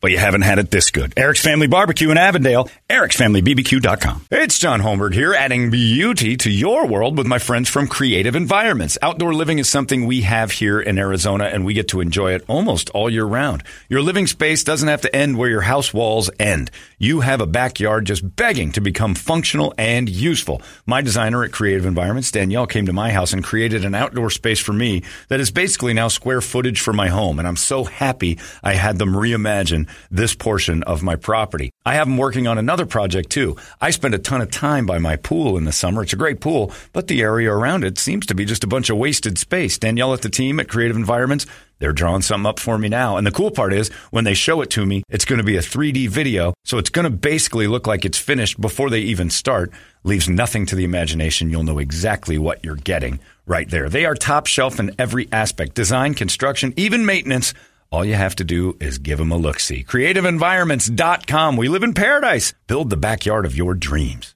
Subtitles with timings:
[0.00, 1.12] but you haven't had it this good.
[1.16, 4.26] Eric's Family Barbecue in Avondale, ericsfamilybbq.com.
[4.30, 8.98] It's John Holmberg here, adding beauty to your world with my friends from Creative Environments.
[9.02, 12.44] Outdoor living is something we have here in Arizona, and we get to enjoy it
[12.48, 13.62] almost all year round.
[13.88, 16.70] Your living space doesn't have to end where your house walls end.
[16.98, 20.62] You have a backyard just begging to become functional and useful.
[20.86, 24.60] My designer at Creative Environments, Danielle, came to my house and created an outdoor space
[24.60, 27.38] for me that is basically now square footage for my home.
[27.38, 31.70] And I'm so happy I had them reimagine this portion of my property.
[31.84, 33.58] I have them working on another project too.
[33.78, 36.02] I spend a ton of time by my pool in the summer.
[36.02, 38.88] It's a great pool, but the area around it seems to be just a bunch
[38.88, 39.76] of wasted space.
[39.76, 41.44] Danielle at the team at Creative Environments,
[41.78, 43.16] they're drawing something up for me now.
[43.16, 45.56] And the cool part is when they show it to me, it's going to be
[45.56, 46.54] a 3D video.
[46.64, 49.70] So it's going to basically look like it's finished before they even start.
[50.04, 51.50] Leaves nothing to the imagination.
[51.50, 53.88] You'll know exactly what you're getting right there.
[53.88, 57.54] They are top shelf in every aspect design, construction, even maintenance.
[57.92, 59.84] All you have to do is give them a look see.
[59.84, 61.56] CreativeEnvironments.com.
[61.56, 62.52] We live in paradise.
[62.66, 64.34] Build the backyard of your dreams.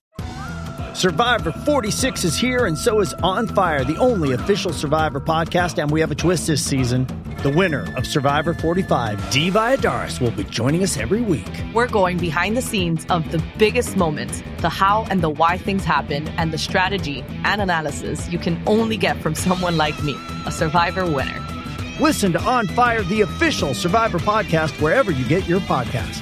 [0.95, 5.81] Survivor 46 is here, and so is On Fire, the only official Survivor podcast.
[5.81, 7.07] And we have a twist this season.
[7.43, 11.49] The winner of Survivor 45, Dee Valladares, will be joining us every week.
[11.73, 15.83] We're going behind the scenes of the biggest moments, the how and the why things
[15.83, 20.53] happen, and the strategy and analysis you can only get from someone like me, a
[20.53, 21.43] Survivor winner.
[21.99, 26.21] Listen to On Fire, the official Survivor podcast, wherever you get your podcast.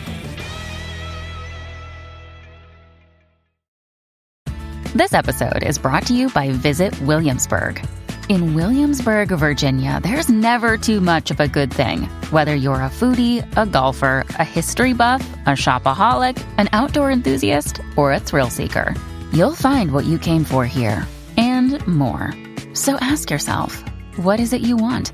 [4.94, 7.84] This episode is brought to you by Visit Williamsburg.
[8.28, 12.02] In Williamsburg, Virginia, there's never too much of a good thing.
[12.30, 18.12] Whether you're a foodie, a golfer, a history buff, a shopaholic, an outdoor enthusiast, or
[18.12, 18.94] a thrill seeker,
[19.32, 21.06] you'll find what you came for here
[21.38, 22.34] and more.
[22.74, 23.82] So ask yourself,
[24.16, 25.10] what is it you want?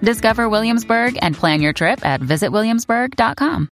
[0.00, 3.68] Discover Williamsburg and plan your trip at visitwilliamsburg.com.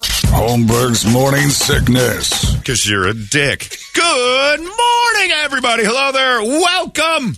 [0.00, 2.54] Holmberg's morning sickness.
[2.56, 3.76] Because you're a dick.
[3.92, 5.84] Good morning, everybody.
[5.84, 6.42] Hello there.
[6.42, 7.36] Welcome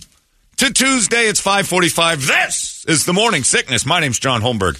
[0.63, 1.23] to Tuesday.
[1.23, 2.25] It's 545.
[2.25, 3.85] This is the morning sickness.
[3.85, 4.79] My name's John Holmberg.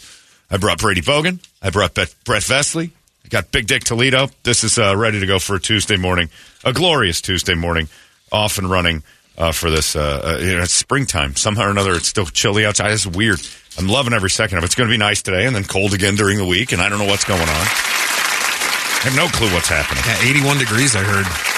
[0.50, 1.46] I brought Brady Bogan.
[1.62, 2.92] I brought Brett Vesley.
[3.26, 4.30] I got Big Dick Toledo.
[4.44, 6.30] This is uh, ready to go for a Tuesday morning,
[6.64, 7.90] a glorious Tuesday morning,
[8.32, 9.04] off and running
[9.38, 9.98] uh, for this.
[9.98, 11.36] Uh, uh, you know, it's springtime.
[11.36, 12.92] Somehow or another, it's still chilly outside.
[12.92, 13.42] Is weird.
[13.78, 14.68] I'm loving every second of it.
[14.68, 16.88] It's going to be nice today and then cold again during the week, and I
[16.88, 17.48] don't know what's going on.
[17.50, 20.02] I have no clue what's happening.
[20.08, 21.53] Yeah, 81 degrees, I heard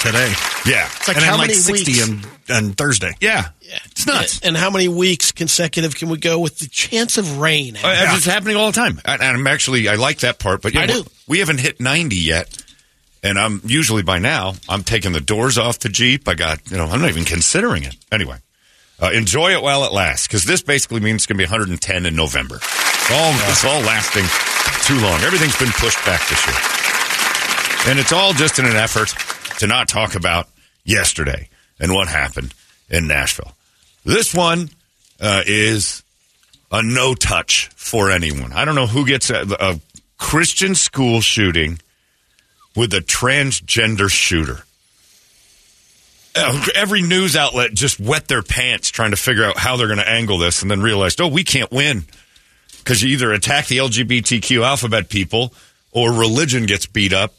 [0.00, 0.32] today.
[0.66, 0.86] Yeah.
[0.96, 2.08] It's like and how then like many 60 weeks?
[2.50, 3.12] on, on Thursday.
[3.20, 3.48] Yeah.
[3.60, 3.78] Yeah.
[3.86, 4.40] It's nuts.
[4.40, 7.76] And how many weeks consecutive can we go with the chance of rain?
[7.76, 7.80] Uh,
[8.16, 9.00] It's happening all the time.
[9.04, 11.04] And and I'm actually, I like that part, but yeah, I do.
[11.26, 12.64] we haven't hit 90 yet.
[13.22, 16.28] And I'm usually by now, I'm taking the doors off the Jeep.
[16.28, 17.96] I got, you know, I'm not even considering it.
[18.12, 18.36] Anyway,
[19.02, 22.06] uh, enjoy it while it lasts because this basically means it's going to be 110
[22.06, 22.56] in November.
[22.56, 24.24] It's all, it's all lasting
[24.86, 25.20] too long.
[25.22, 26.56] Everything's been pushed back this year.
[27.90, 29.10] And it's all just in an effort
[29.58, 30.48] to not talk about
[30.84, 31.48] yesterday
[31.78, 32.54] and what happened
[32.88, 33.52] in Nashville.
[34.04, 34.70] This one
[35.20, 36.02] uh, is
[36.72, 38.52] a no touch for anyone.
[38.52, 39.80] I don't know who gets a, a
[40.18, 41.78] Christian school shooting
[42.76, 44.64] with a transgender shooter.
[46.36, 49.98] Uh, Every news outlet just wet their pants trying to figure out how they're going
[49.98, 52.04] to angle this and then realized, oh, we can't win
[52.78, 55.52] because you either attack the LGBTQ alphabet people
[55.90, 57.34] or religion gets beat up.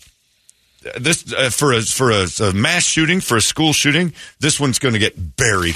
[1.00, 4.80] This uh, for a for a, a mass shooting for a school shooting, this one's
[4.80, 5.76] going to get buried.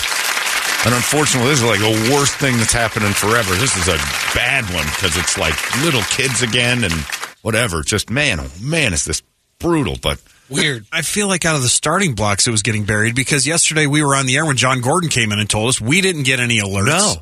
[0.86, 3.56] And unfortunately, this is like the worst thing that's happened in forever.
[3.56, 3.98] This is a
[4.36, 6.94] bad one because it's like little kids again and
[7.42, 7.84] whatever.
[7.84, 9.22] Just man, oh man, is this
[9.60, 9.98] brutal?
[10.02, 10.86] But Weird.
[10.92, 14.04] I feel like out of the starting blocks, it was getting buried because yesterday we
[14.04, 16.40] were on the air when John Gordon came in and told us we didn't get
[16.40, 16.86] any alerts.
[16.88, 17.14] No.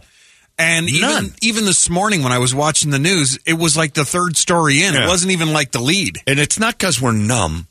[0.58, 1.24] And None.
[1.26, 4.38] even even this morning when I was watching the news, it was like the third
[4.38, 4.94] story in.
[4.94, 5.06] Yeah.
[5.06, 6.18] It wasn't even like the lead.
[6.28, 7.68] and it's not because we're numb.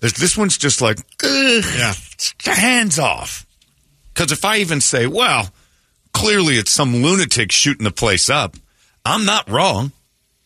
[0.00, 1.94] This- This one's just like, Ugh, Yeah.
[2.44, 3.46] hands off.
[4.14, 5.52] Because if I even say, well,
[6.12, 8.56] clearly it's some lunatic shooting the place up,
[9.04, 9.92] I'm not wrong.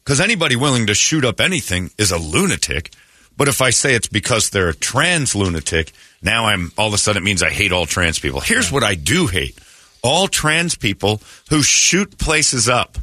[0.05, 2.91] Because anybody willing to shoot up anything is a lunatic.
[3.37, 6.99] But if I say it's because they're a trans lunatic, now I'm all of a
[6.99, 8.41] sudden it means I hate all trans people.
[8.41, 9.59] Here's what I do hate
[10.03, 12.99] all trans people who shoot places up.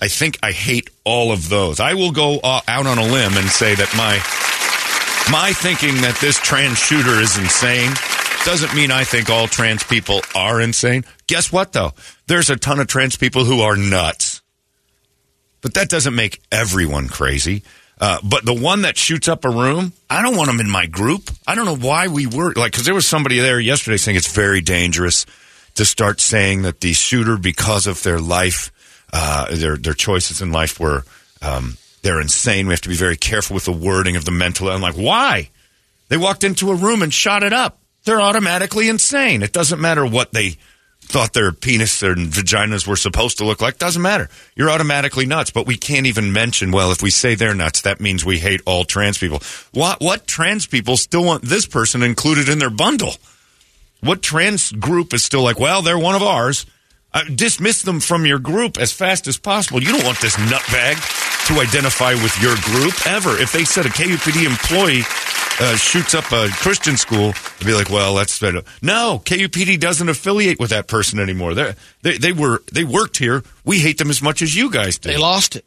[0.00, 1.80] I think I hate all of those.
[1.80, 4.20] I will go uh, out on a limb and say that my
[5.30, 7.92] my thinking that this trans shooter is insane
[8.44, 11.04] doesn't mean I think all trans people are insane.
[11.26, 11.92] Guess what though?
[12.26, 14.40] There's a ton of trans people who are nuts.
[15.62, 17.64] But that doesn't make everyone crazy.
[18.00, 20.86] Uh, but the one that shoots up a room, I don't want them in my
[20.86, 21.30] group.
[21.46, 24.32] I don't know why we were like, because there was somebody there yesterday saying it's
[24.32, 25.24] very dangerous
[25.76, 28.70] to start saying that the shooter, because of their life,
[29.12, 31.04] uh, their their choices in life were
[31.40, 32.68] um, they're insane.
[32.68, 34.70] We have to be very careful with the wording of the mental.
[34.70, 35.50] I'm like, why?
[36.08, 37.80] They walked into a room and shot it up.
[38.04, 39.42] They're automatically insane.
[39.42, 40.56] It doesn't matter what they
[41.00, 43.78] thought their penis and vaginas were supposed to look like.
[43.78, 44.28] Doesn't matter.
[44.54, 45.50] You're automatically nuts.
[45.50, 48.62] But we can't even mention, well, if we say they're nuts, that means we hate
[48.66, 49.42] all trans people.
[49.72, 53.14] What, what trans people still want this person included in their bundle?
[54.00, 56.66] What trans group is still like, well, they're one of ours?
[57.12, 59.82] Uh, dismiss them from your group as fast as possible.
[59.82, 63.40] You don't want this nutbag to identify with your group ever.
[63.40, 65.02] If they said a KUPD employee
[65.60, 70.08] uh, shoots up a Christian school, they'd be like, "Well, that's better." No, KUPD doesn't
[70.08, 71.54] affiliate with that person anymore.
[71.54, 73.44] They're, they they were they worked here.
[73.64, 75.10] We hate them as much as you guys do.
[75.10, 75.64] They lost it.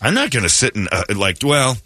[0.00, 1.76] I'm not going to sit and uh, like, well,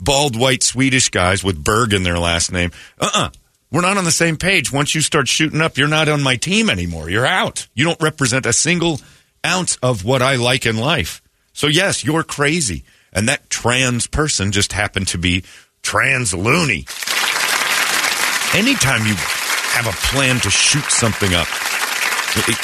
[0.00, 2.70] bald white Swedish guys with Berg in their last name.
[3.00, 3.24] Uh uh-uh.
[3.26, 3.30] uh.
[3.72, 4.72] we are not on the same page.
[4.72, 7.10] Once you start shooting up, you're not on my team anymore.
[7.10, 7.66] You're out.
[7.74, 9.00] You don't represent a single
[9.44, 11.20] ounce of what I like in life.
[11.58, 12.84] So, yes, you're crazy.
[13.12, 15.42] And that trans person just happened to be
[15.82, 16.86] trans loony.
[18.54, 19.14] Anytime you
[19.74, 21.48] have a plan to shoot something up,
[22.36, 22.58] it, it,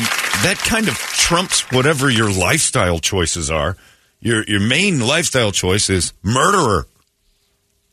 [0.44, 3.76] that kind of trumps whatever your lifestyle choices are.
[4.20, 6.86] Your your main lifestyle choice is murderer,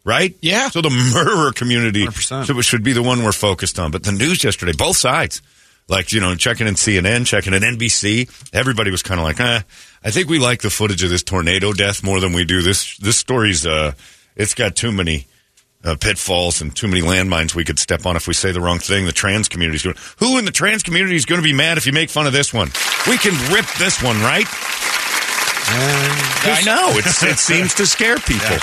[0.05, 0.35] right?
[0.39, 0.69] Yeah.
[0.69, 2.63] So the murderer community 100%.
[2.63, 3.89] should be the one we're focused on.
[3.89, 5.41] But the news yesterday, both sides,
[5.91, 9.61] like you know, checking in CNN, checking in NBC, everybody was kind of like, eh,
[10.03, 12.97] I think we like the footage of this tornado death more than we do this.
[12.97, 13.91] This story's uh,
[14.35, 15.27] it's got too many
[15.83, 18.79] uh, pitfalls and too many landmines we could step on if we say the wrong
[18.79, 19.05] thing.
[19.05, 19.97] The trans community's going.
[20.19, 22.31] Who in the trans community is going to be mad if you make fun of
[22.33, 22.69] this one?
[23.07, 24.47] We can rip this one, right?
[25.73, 28.57] I know it's, it seems to scare people.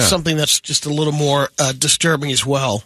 [0.00, 2.82] Something that's just a little more uh, disturbing as well.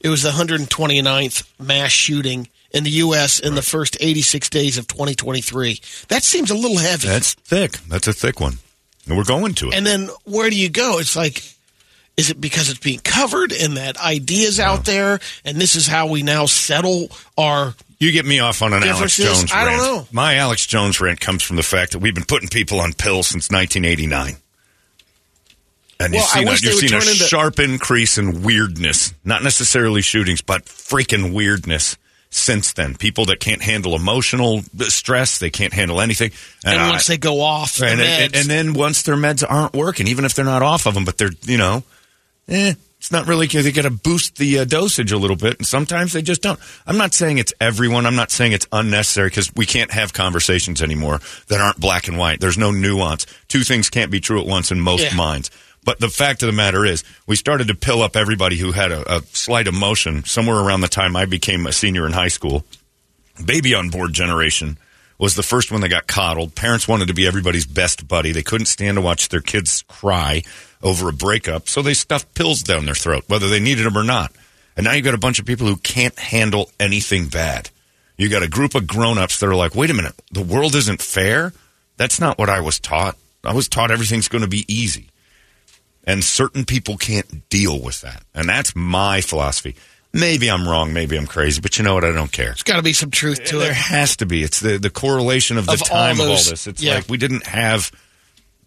[0.00, 3.38] It was the 129th mass shooting in the U.S.
[3.40, 5.80] in the first 86 days of 2023.
[6.08, 7.08] That seems a little heavy.
[7.08, 7.78] That's thick.
[7.88, 8.58] That's a thick one,
[9.08, 9.74] and we're going to it.
[9.74, 10.98] and then where do you go?
[10.98, 11.42] It's like,
[12.18, 16.08] is it because it's being covered and that ideas out there, and this is how
[16.08, 19.16] we now settle our You get me off on an Alex?
[19.16, 19.80] Jones I rant.
[19.80, 20.06] don't know.
[20.12, 23.28] My Alex Jones rant comes from the fact that we've been putting people on pills
[23.28, 24.36] since 1989.
[26.00, 29.14] And Well, you've seen, a, you've seen a into- sharp increase in weirdness.
[29.24, 31.96] Not necessarily shootings, but freaking weirdness
[32.34, 32.96] since then.
[32.96, 36.32] People that can't handle emotional stress, they can't handle anything.
[36.64, 40.08] and I- once they go off and, and, and then once their meds aren't working,
[40.08, 41.84] even if they're not off of them, but they're, you know,
[42.48, 45.66] eh, it's not really, they got to boost the uh, dosage a little bit, and
[45.66, 46.58] sometimes they just don't.
[46.86, 48.06] I'm not saying it's everyone.
[48.06, 52.16] I'm not saying it's unnecessary because we can't have conversations anymore that aren't black and
[52.16, 52.40] white.
[52.40, 53.26] There's no nuance.
[53.48, 55.14] Two things can't be true at once in most Yeah.
[55.16, 55.50] minds.
[55.84, 58.90] But the fact of the matter is, we started to pill up everybody who had
[58.90, 62.64] a, a slight emotion somewhere around the time I became a senior in high school
[63.42, 64.78] baby on board generation
[65.18, 66.54] was the first one that got coddled.
[66.54, 68.32] Parents wanted to be everybody's best buddy.
[68.32, 70.42] They couldn't stand to watch their kids cry
[70.82, 74.04] over a breakup, so they stuffed pills down their throat, whether they needed them or
[74.04, 74.32] not.
[74.76, 77.70] And now you've got a bunch of people who can't handle anything bad.
[78.16, 81.00] You got a group of grown-ups that are like, "Wait a minute, the world isn't
[81.00, 81.52] fair."
[81.96, 83.16] That's not what I was taught.
[83.44, 85.10] I was taught everything's going to be easy.
[86.06, 88.22] And certain people can't deal with that.
[88.34, 89.74] And that's my philosophy.
[90.12, 92.04] Maybe I'm wrong, maybe I'm crazy, but you know what?
[92.04, 92.46] I don't care.
[92.46, 93.64] there's got to be some truth to There it.
[93.64, 94.42] There has to be.
[94.44, 96.66] It's the, the correlation of the Of all time of all this.
[96.68, 96.94] It's yeah.
[96.96, 97.90] like we didn't have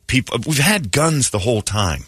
[0.07, 0.39] people.
[0.45, 2.03] We've had guns the whole time.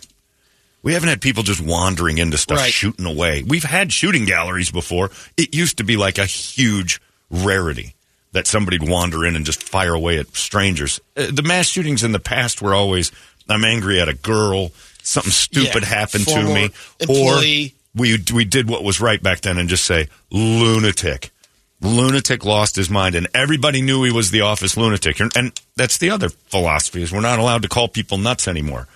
[0.81, 2.71] We haven't had people just wandering into stuff, Right.
[2.73, 3.43] shooting away.
[3.43, 5.11] We've had shooting galleries before.
[5.37, 7.95] It used to be like a huge rarity
[8.31, 10.99] that somebody'd wander in and just fire away at strangers.
[11.17, 13.11] Uh, the mass shootings in the past were always,
[13.49, 14.71] I'm angry at a girl,
[15.09, 15.89] something stupid Yeah.
[15.89, 17.73] happened to me, employee.
[17.95, 21.31] or we we did what was right back then and just say lunatic.
[21.81, 25.19] Lunatic lost his mind, and everybody knew he was the office lunatic.
[25.21, 28.87] And, that's the other philosophy: is we're not allowed to call people nuts anymore.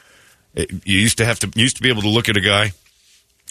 [0.54, 2.42] It, you used to have to you used to be able to look at a
[2.42, 2.74] guy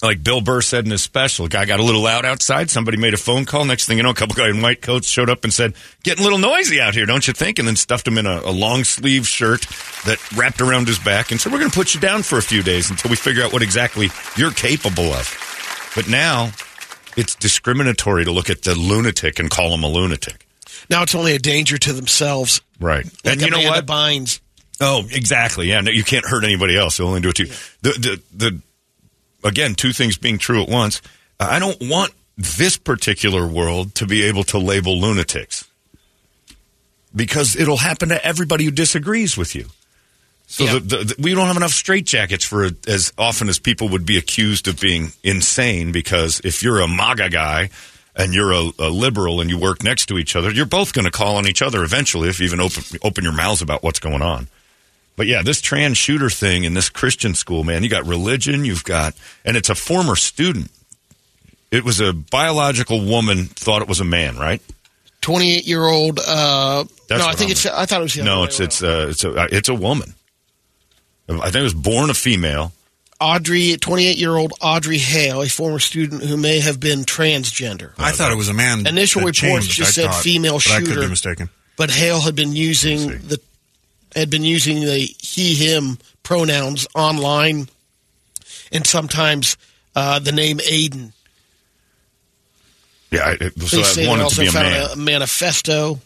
[0.02, 1.46] like Bill Burr said in his special.
[1.46, 2.70] A guy got a little loud outside.
[2.70, 3.64] Somebody made a phone call.
[3.64, 6.22] Next thing you know, a couple guys in white coats showed up and said, "Getting
[6.22, 8.50] a little noisy out here, don't you think?" And then stuffed him in a, a
[8.50, 9.62] long sleeve shirt
[10.04, 12.42] that wrapped around his back and said, "We're going to put you down for a
[12.42, 16.50] few days until we figure out what exactly you're capable of." But now
[17.16, 20.46] it's discriminatory to look at the lunatic and call him a lunatic.
[20.90, 22.60] Now it's only a danger to themselves.
[22.80, 23.04] Right.
[23.24, 23.86] Like and you know what?
[23.86, 24.40] Bynes.
[24.80, 25.68] Oh, exactly.
[25.68, 26.98] Yeah, no, you can't hurt anybody else.
[26.98, 27.52] You'll only do it to you.
[27.82, 28.60] The, the, the,
[29.44, 31.02] again, two things being true at once.
[31.40, 35.68] I don't want this particular world to be able to label lunatics
[37.14, 39.66] because it'll happen to everybody who disagrees with you.
[40.46, 40.72] So Yeah.
[40.74, 44.18] the, the, the- we don't have enough straitjackets for as often as people would be
[44.18, 45.92] accused of being insane.
[45.92, 47.70] Because if you're a MAGA guy
[48.16, 51.04] and you're a, a liberal and you work next to each other, you're both going
[51.06, 54.00] to call on each other eventually if you even open open your mouths about what's
[54.00, 54.48] going on.
[55.16, 58.84] But yeah, this trans shooter thing in this Christian school, man, you got religion, you've
[58.84, 59.14] got,
[59.44, 60.70] and it's a former student.
[61.70, 64.60] It was a biological woman thought it was a man, right?
[65.20, 66.18] 28 year old.
[66.18, 67.66] Uh, no, I think I'm- it's.
[67.66, 69.68] I thought it was the No, other it's way it's uh, it's a uh, it's
[69.68, 70.14] a woman.
[71.28, 72.72] I think it was born a female.
[73.20, 77.92] Audrey, 28 year old Audrey Hale, a former student who may have been transgender.
[77.96, 78.84] I thought it was a man.
[78.86, 81.00] Initial that reports changed, just I said thought, female but I could shooter.
[81.02, 81.48] be mistaken.
[81.76, 83.40] But Hale had been using the
[84.14, 87.68] had been using the he him pronouns online,
[88.72, 89.56] and sometimes
[89.94, 91.12] uh, the name Aiden.
[93.10, 94.90] Yeah, I, it, so say I they wanted to also be a found man.
[94.92, 96.00] a manifesto.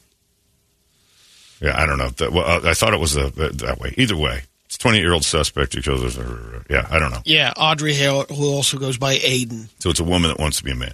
[1.61, 2.09] Yeah, I don't know.
[2.11, 3.95] That, well, uh, I thought it was a, that way.
[3.97, 6.17] Either way, it's twenty year old suspect who kills.
[6.17, 6.65] her.
[6.69, 7.23] Yeah, I don't know.
[7.25, 10.65] Yeah, Audrey Hale, who also goes by Aiden, So it's a woman that wants to
[10.65, 10.93] be a man.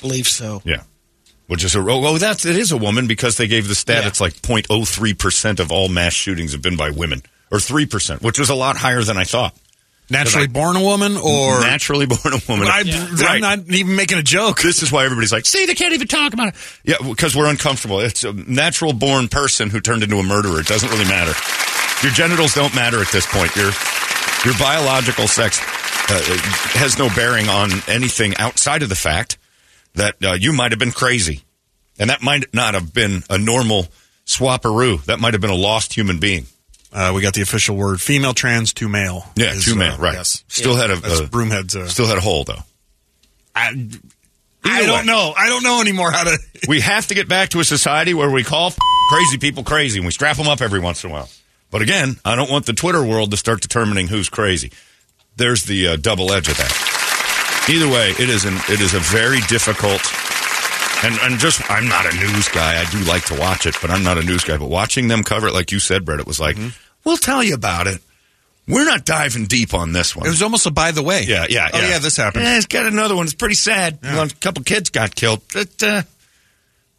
[0.00, 0.62] believe so.
[0.64, 0.82] Yeah.
[1.48, 4.02] Which is a oh, oh that's it is a woman because they gave the stat
[4.02, 4.08] Yeah.
[4.08, 7.22] it's like 0.03 percent of all mass shootings have been by women
[7.52, 9.54] or three percent, which was a lot higher than I thought.
[10.08, 12.68] Naturally born a woman, or naturally born a woman.
[12.68, 13.34] I, Right.
[13.36, 14.60] am not even making a joke.
[14.62, 16.54] This is why everybody's like, see, they can't even talk about it.
[16.84, 17.98] Yeah, because we're uncomfortable.
[17.98, 20.60] It's a natural born person who turned into a murderer.
[20.60, 21.32] It doesn't really matter.
[22.04, 23.54] Your genitals don't matter at this point.
[23.56, 23.72] Your
[24.44, 25.58] your biological sex
[26.08, 26.20] uh,
[26.78, 29.38] has no bearing on anything outside of the fact
[29.96, 31.42] that uh, you might have been crazy,
[31.98, 33.86] and that might not have been a normal
[34.24, 35.04] swapperoo.
[35.04, 36.46] That might have been a lost human being.
[36.92, 39.24] Uh, we got the official word: female trans to male.
[39.36, 40.14] Yeah, is, two uh, right?
[40.14, 41.76] Yes, Still had a uh, Broomhead's.
[41.76, 42.62] Uh, still had a hole though.
[43.54, 43.88] I,
[44.64, 44.86] I way.
[44.86, 45.32] don't know.
[45.36, 46.38] I don't know anymore how to.
[46.68, 48.78] we have to get back to a society where we call f-
[49.10, 51.28] crazy people crazy and we strap them up every once in a while.
[51.70, 54.70] But again, I don't want the Twitter world to start determining who's crazy.
[55.36, 56.95] There's the uh, double edge of that.
[57.68, 60.00] Either way, it is an it is a very difficult.
[61.04, 62.80] And and just I'm not a news guy.
[62.80, 64.56] I do like to watch it, but I'm not a news guy.
[64.56, 66.56] But watching them cover it, like you said, Brett, it was like,
[67.04, 68.00] we'll tell you about it.
[68.68, 70.26] We're not diving deep on this one.
[70.26, 71.24] It was almost a by the way.
[71.26, 72.44] Yeah, yeah, Oh yeah, this happened.
[72.44, 73.24] Yeah, it's got another one.
[73.26, 73.98] It's pretty sad.
[74.02, 75.42] One- a couple kids got killed.
[75.52, 76.02] But, uh,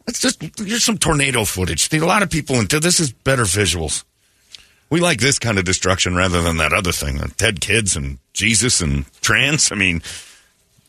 [0.06, 1.92] let's just here's some tornado footage.
[1.92, 4.04] A lot of people into this is better visuals.
[4.90, 7.18] We like this kind of destruction rather than that other thing.
[7.36, 9.70] Ted kids and Jesus and trans.
[9.70, 10.00] I mean,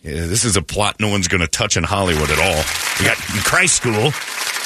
[0.01, 2.63] yeah, this is a plot no one's going to touch in Hollywood at all.
[2.99, 4.11] We got in Christ School.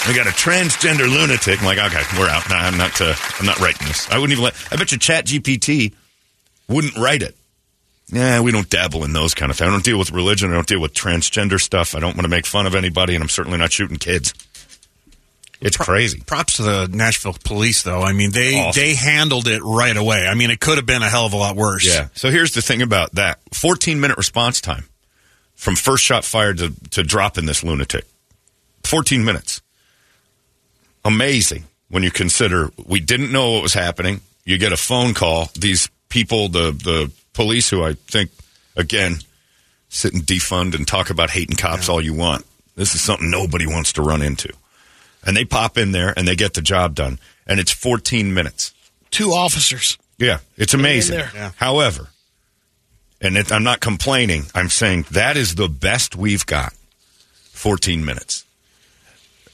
[0.08, 1.60] We got a transgender lunatic.
[1.60, 2.48] I'm like, okay, we're out.
[2.50, 3.00] No, I'm not.
[3.00, 4.10] Uh, I'm not writing this.
[4.10, 4.54] I wouldn't even let.
[4.72, 5.94] I bet you Chat GPT
[6.68, 7.36] wouldn't write it.
[8.08, 9.68] Yeah, we don't dabble in those kind of things.
[9.68, 10.52] I don't deal with religion.
[10.52, 11.96] I don't deal with transgender stuff.
[11.96, 14.34] I don't want to make fun of anybody, and I'm certainly not shooting kids.
[15.62, 16.22] It's crazy.
[16.26, 18.02] Props to the Nashville police, though.
[18.02, 20.28] I mean, they they handled it right away.
[20.28, 21.88] I mean, it could have been a hell of a lot worse.
[21.88, 22.10] Yeah.
[22.14, 24.84] So here's the thing about that 14 minute response time
[25.56, 28.06] from first shot fired to, to dropping this lunatic.
[28.84, 29.62] 14 minutes.
[31.06, 34.22] Amazing when you consider we didn't know what was happening.
[34.46, 35.50] You get a phone call.
[35.56, 38.32] These people, the, the police who I think,
[38.76, 39.18] again,
[39.90, 42.46] sit and defund and talk about hating cops all you want.
[42.76, 44.52] This is something nobody wants to run into.
[45.26, 47.20] And they pop in there and they get the job done.
[47.48, 48.74] And it's 14 minutes.
[49.12, 49.98] Two officers.
[50.18, 51.20] Yeah, it's amazing.
[51.20, 51.52] Yeah.
[51.56, 52.10] However,
[53.24, 54.44] and it, I'm not complaining.
[54.54, 56.74] I'm saying that is the best we've got.
[57.54, 58.46] 14 minutes.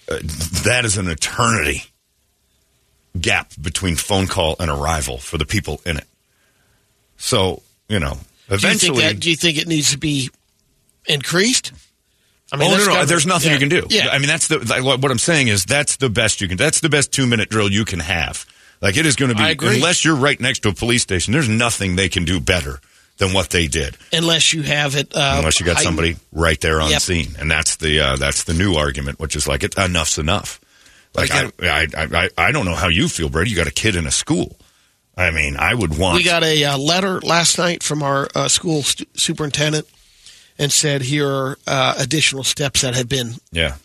[0.09, 0.17] Uh,
[0.63, 1.83] that is an eternity
[3.19, 6.07] gap between phone call and arrival for the people in it.
[7.17, 9.01] So, you know, Do you, eventually.
[9.01, 10.31] think that, do you think it needs to be
[11.05, 11.71] increased?
[12.51, 13.05] I oh that's no, no!
[13.05, 13.53] There's nothing yeah.
[13.53, 13.85] you can do.
[13.91, 16.57] Yeah, I mean, that's the what I'm saying is that's the best you can.
[16.57, 18.43] That's the best two minute drill you can have.
[18.81, 21.31] Like it is going to be unless you're right next to a police station.
[21.31, 22.79] There's nothing they can do better
[23.19, 23.95] than what they did.
[24.11, 25.15] unless you have it.
[25.15, 27.01] Uh, unless you got somebody right there on Yep.
[27.01, 30.59] scene, and that's the uh, that's the new argument, which is like it, enough's enough.
[31.13, 33.51] Like I, I, I, I, I don't know how you feel, Brady.
[33.51, 34.57] You got a kid in a school.
[35.17, 36.15] I mean, I would want.
[36.15, 39.85] We got a uh, letter last night from our uh, school stu- superintendent
[40.57, 43.75] and said here are uh, additional steps that have been yeah.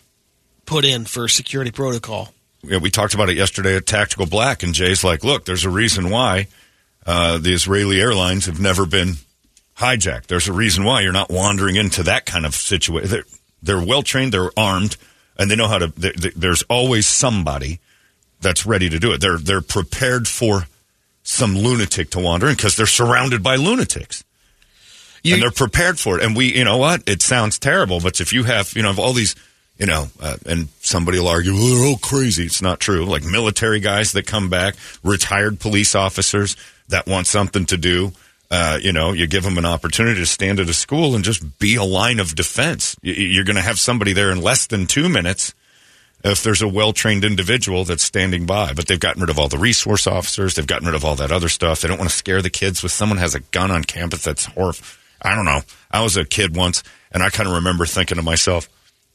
[0.65, 2.31] put in for security protocol.
[2.63, 5.69] yeah, we talked about it yesterday at Tactical Black, and Jay's like, "Look, there's a
[5.69, 6.47] reason why
[7.05, 9.15] uh, the Israeli airlines have never been
[9.77, 10.27] hijacked.
[10.27, 13.09] There's a reason why you're not wandering into that kind of situation.
[13.09, 13.25] They're,
[13.61, 14.97] they're well trained, they're armed,
[15.37, 15.87] and they know how to.
[15.87, 17.79] they they there's always somebody
[18.41, 19.21] that's ready to do it.
[19.21, 20.67] They're they're prepared for
[21.23, 24.23] some lunatic to wander in because they're surrounded by lunatics."
[25.33, 26.23] and they're prepared for it.
[26.23, 27.03] And we, you know what?
[27.07, 29.35] It sounds terrible, but if you have, you know, all these,
[29.77, 32.45] you know, uh, and somebody will argue, well, they're all crazy.
[32.45, 33.05] It's not true.
[33.05, 36.55] Like military guys that come back, retired police officers,
[36.89, 38.11] that want something to do.
[38.51, 41.59] Uh, you know, you give them an opportunity to stand at a school and just
[41.59, 42.95] be a line of defense.
[43.01, 45.53] You're going to have somebody there in less than two minutes
[46.23, 48.73] if there's a well trained individual that's standing by.
[48.73, 50.55] But they've gotten rid of all the resource officers.
[50.55, 51.81] They've gotten rid of all that other stuff.
[51.81, 54.23] They don't want to scare the kids with someone has a gun on campus.
[54.23, 54.79] That's horrible.
[55.21, 55.61] I don't know.
[55.89, 58.69] I was a kid once, and I kind of remember thinking to myself,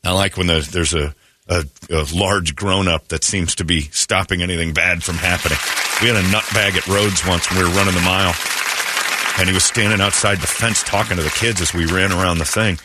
[0.05, 1.15] I like when there's, there's a,
[1.51, 5.59] a, a large grown up that seems to be stopping anything bad from happening.
[6.01, 8.33] We had a nutbag at Rhodes once when we were running the mile,
[9.39, 12.39] and he was standing outside the fence talking to the kids as we ran around
[12.39, 12.79] the thing.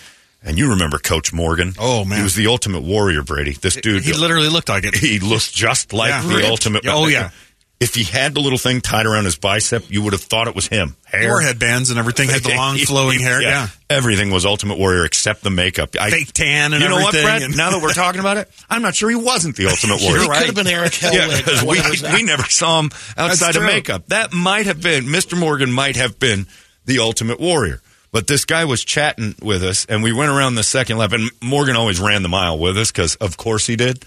[0.43, 1.73] And you remember Coach Morgan?
[1.79, 2.17] Oh, man.
[2.19, 3.53] he was the ultimate warrior, Brady.
[3.53, 4.93] This dude, He literally looked like it.
[4.95, 6.21] he looked just like Yeah.
[6.21, 6.85] the ultimate.
[6.87, 7.31] Oh, yeah.
[7.77, 10.55] If he had the little thing tied around his bicep, you would have thought it
[10.55, 10.95] was him.
[11.03, 12.29] Hair, Wore headbands and everything.
[12.29, 13.41] Had the long flowing hair.
[13.41, 13.67] Yeah.
[13.89, 15.89] Everything was Ultimate Warrior except the makeup.
[15.99, 17.41] I, Fake tan and you know what, everything, Brett?
[17.43, 20.21] and- now that we're talking about it, I'm not sure he wasn't the Ultimate Warrior.
[20.21, 21.13] He could have been Eric Hellwig.
[21.13, 24.07] Yeah, because we, we never saw him outside of makeup.
[24.07, 25.37] That might have been, Mr.
[25.37, 26.47] Morgan might have been
[26.85, 27.81] the Ultimate Warrior.
[28.13, 31.29] But this guy was chatting with us, and we went around the second lap, and
[31.43, 34.05] Morgan always ran the mile with us because, of course, he did.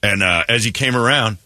[0.00, 1.38] And uh, as he came around,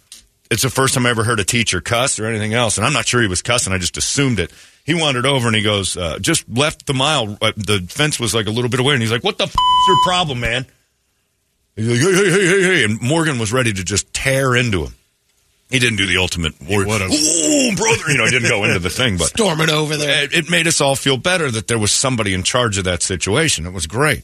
[0.53, 2.93] it's the first time I ever heard a teacher cuss or anything else, and I'm
[2.93, 3.73] not sure he was cussing.
[3.73, 4.53] I just assumed it.
[4.85, 7.39] He wandered over and he goes, uh, just left the mile.
[7.41, 9.51] Uh, the fence was like a little bit away, and he's like, "What the f-
[9.55, 10.67] is your problem, man?"
[11.77, 14.85] He's like, "Hey, hey, hey, hey, hey!" And Morgan was ready to just tear into
[14.85, 14.95] him.
[15.71, 16.85] He didn't do the ultimate warrior.
[16.87, 17.07] brother!
[17.07, 20.25] You know, he didn't go into the thing, but Storming over there.
[20.25, 23.03] it, it made us all feel better that there was somebody in charge of that
[23.03, 23.65] situation.
[23.65, 24.23] It was great.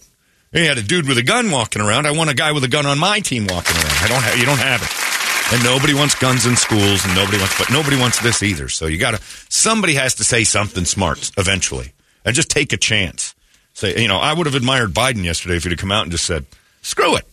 [0.53, 2.07] He had a dude with a gun walking around.
[2.07, 3.97] I want a guy with a gun on my team walking around.
[4.03, 4.39] I don't.
[4.41, 5.18] You don't have it.
[5.51, 7.57] And nobody wants guns in schools, and nobody wants.
[7.59, 8.69] But nobody wants this either.
[8.69, 9.21] So you got to.
[9.49, 11.93] Somebody has to say something smart eventually,
[12.25, 13.35] and just take a chance.
[13.73, 16.13] Say, you know, I would have admired Biden yesterday if he'd have come out and
[16.13, 16.45] just said,
[16.83, 17.25] "Screw it."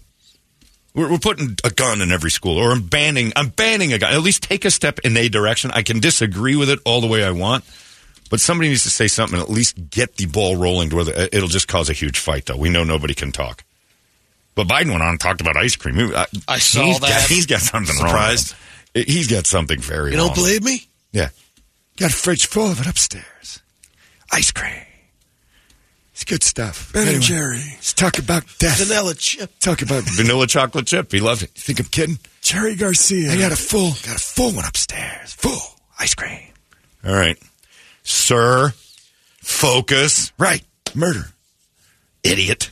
[0.94, 3.34] We're, we're putting a gun in every school, or I'm banning.
[3.36, 4.14] I'm banning a gun.
[4.14, 5.72] At least take a step in a direction.
[5.72, 7.66] I can disagree with it all the way I want,
[8.30, 9.38] but somebody needs to say something.
[9.38, 10.90] and At least get the ball rolling.
[10.92, 12.56] To where the, it'll just cause a huge fight, though.
[12.56, 13.65] We know nobody can talk.
[14.56, 15.98] But Biden went on and talked about ice cream.
[16.16, 17.10] I, I saw he's that.
[17.10, 18.54] Got, he's got something Surprised?
[18.96, 19.06] wrong.
[19.06, 20.12] He's got something very.
[20.12, 20.36] You don't wrong.
[20.36, 20.88] believe me?
[21.12, 21.30] Yeah.
[21.98, 23.62] Got a fridge full of it upstairs.
[24.32, 24.72] Ice cream.
[26.14, 26.94] It's good stuff.
[26.94, 27.58] Ben and Jerry.
[27.58, 28.80] Let's talk about death.
[28.82, 29.52] Vanilla chip.
[29.60, 31.12] Talk about vanilla chocolate chip.
[31.12, 31.52] He loved it.
[31.56, 32.20] You think I'm kidding?
[32.42, 33.34] Jerry Garcia.
[33.34, 35.34] I got a full, got a full one upstairs.
[35.34, 35.60] Full
[36.00, 36.54] ice cream.
[37.06, 37.38] All right,
[38.04, 38.72] sir.
[39.42, 40.32] Focus.
[40.38, 40.64] Right.
[40.94, 41.26] Murder.
[42.24, 42.72] Idiot.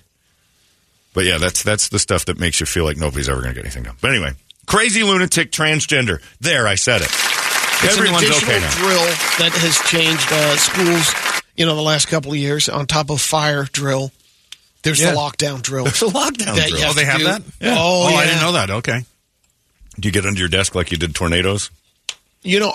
[1.14, 3.56] But yeah, that's that's the stuff that makes you feel like nobody's ever going to
[3.56, 3.96] get anything done.
[4.02, 4.32] But anyway,
[4.66, 6.22] crazy lunatic transgender.
[6.42, 7.10] There, I said it.
[7.86, 8.72] It's Everyone's an additional okay now.
[8.76, 9.06] drill
[9.40, 11.14] that has changed uh, schools,
[11.56, 12.70] you know, the last couple of years.
[12.70, 14.12] On top of fire drill,
[14.84, 15.12] there's Yeah.
[15.12, 15.84] the lockdown drill.
[15.84, 16.86] There's a lockdown that drill.
[16.90, 17.26] Oh, they have do.
[17.26, 17.42] that?
[17.60, 17.76] Yeah.
[17.78, 18.16] Oh, Oh, yeah.
[18.16, 18.70] I didn't know that.
[18.70, 19.04] Okay.
[20.00, 21.70] Do you get under your desk like you did tornadoes?
[22.42, 22.74] You know,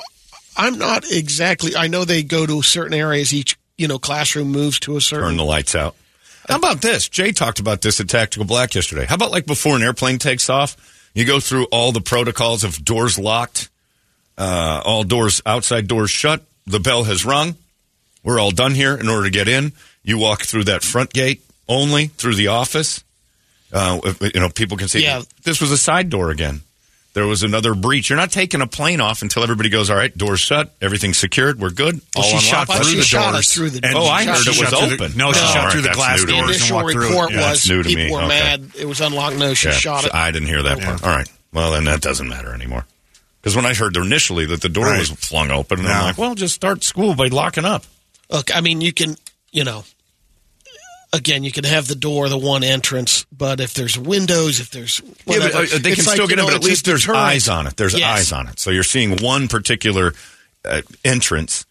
[0.57, 1.75] I'm not exactly.
[1.75, 3.35] I know they go to certain areas.
[3.35, 5.27] Each you know classroom moves to a certain.
[5.27, 5.97] Turn the lights out.
[6.49, 7.09] How about this?
[7.09, 9.05] Jay talked about this at Tactical Black yesterday.
[9.05, 10.77] How about like before an airplane takes off,
[11.15, 13.69] you go through all the protocols of doors locked,
[14.39, 16.43] uh, all doors outside doors shut.
[16.67, 17.57] The bell has rung.
[18.23, 18.97] We're all done here.
[18.97, 23.05] In order to get in, you walk through that front gate only through the office.
[23.71, 25.03] Uh, you know, people can see.
[25.03, 25.23] Yeah.
[25.45, 26.63] This was a side door again.
[27.19, 28.11] There was another breach.
[28.11, 31.59] You're not taking a plane off until everybody goes, all right, doors shut, everything's secured,
[31.59, 31.97] we're good.
[32.15, 32.83] Well, all she shot unlocked.
[32.85, 33.53] Through she the shot doors.
[33.53, 35.17] through the And Oh, I heard it was shot through the- open.
[35.19, 36.39] no, she Oh, shot all right, through the glass new to The me.
[36.39, 36.51] doors.
[36.51, 37.09] and initial walked through it.
[37.09, 38.11] report Yeah, was that's new to people me.
[38.13, 38.29] were Okay.
[38.29, 38.71] mad.
[38.79, 39.37] It was unlocked.
[39.37, 40.15] No, she Yeah, shot so it.
[40.15, 41.03] I didn't hear that part.
[41.03, 41.29] All right.
[41.53, 42.87] Well, then that doesn't matter anymore.
[43.43, 45.01] Because when I heard initially that the door Right.
[45.01, 47.85] was flung open, and I'm like, well, just start school by locking up.
[48.31, 49.17] Look, I mean, you can,
[49.51, 49.85] you know,
[51.13, 55.01] again, you can have the door, the one entrance, but if there's windows, if there's
[55.01, 57.21] Yeah, but whatever, uh, they can still get in, know, but at least there's deterrent.
[57.23, 57.77] eyes on it.
[57.77, 58.19] There's Yes.
[58.19, 58.59] eyes on it.
[58.59, 60.15] So you're seeing one particular
[60.65, 61.65] uh, entrance.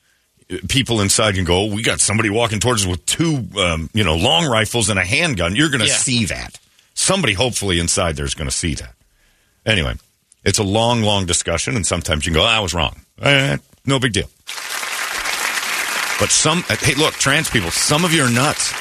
[0.70, 4.04] People inside can go, oh, we got somebody walking towards us with two, um, you
[4.04, 5.56] know, long rifles and a handgun.
[5.56, 5.98] You're going to Yeah.
[5.98, 6.58] see that.
[6.94, 8.94] Somebody, hopefully, inside there is going to see that.
[9.66, 9.96] Anyway,
[10.46, 13.02] it's a long, long discussion, and sometimes you can go, I was wrong.
[13.22, 14.30] Eh, no big deal.
[16.20, 18.74] But some, hey, look, trans people, some of you are nuts.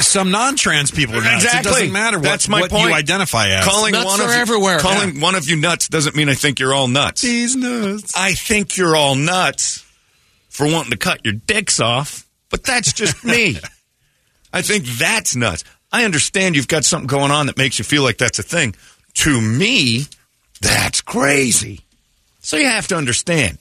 [0.00, 1.44] Some non-trans people are nuts.
[1.44, 1.70] Exactly.
[1.70, 2.88] It doesn't matter what, That's my what point.
[2.88, 3.64] you identify as.
[3.64, 4.78] Calling Nuts one of are you- everywhere.
[4.78, 7.22] Calling one of you nuts doesn't mean I think you're all nuts.
[7.22, 8.12] These nuts.
[8.16, 9.84] I think you're all nuts
[10.48, 13.56] for wanting to cut your dicks off, but that's just me.
[14.52, 15.64] I think that's nuts.
[15.92, 18.74] I understand you've got something going on that makes you feel like that's a thing.
[19.14, 20.06] To me,
[20.60, 21.80] that's crazy.
[22.40, 23.58] So you have to understand.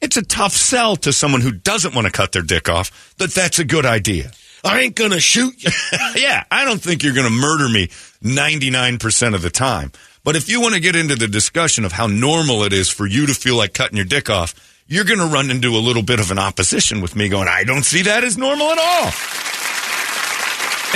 [0.00, 3.30] It's a tough sell to someone who doesn't want to cut their dick off that
[3.32, 4.32] that's a good idea.
[4.64, 5.70] I ain't gonna shoot you.
[6.16, 7.88] yeah, I don't think you're going to murder me
[8.22, 9.92] 99% of the time.
[10.24, 13.06] But if you want to get into the discussion of how normal it is for
[13.06, 14.54] you to feel like cutting your dick off,
[14.86, 17.64] you're going to run into a little bit of an opposition with me going, I
[17.64, 19.12] don't see that as normal at all.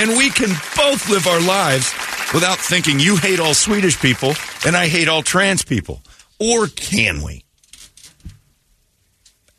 [0.01, 1.93] And we can both live our lives
[2.33, 4.33] without thinking you hate all Swedish people
[4.65, 6.01] and I hate all trans people.
[6.39, 7.43] Or can we?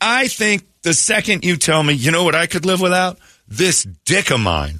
[0.01, 3.19] I think the second you tell me, you know what I could live without?
[3.51, 4.79] This dick of mine.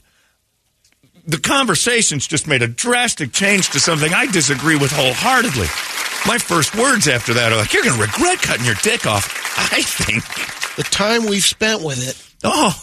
[1.28, 5.68] The conversation's just made a drastic change to something I disagree with wholeheartedly.
[6.26, 9.28] My first words after that are like, you're going to regret cutting your dick off.
[9.58, 10.24] I think.
[10.78, 12.16] The time we've spent with it.
[12.46, 12.74] Oh,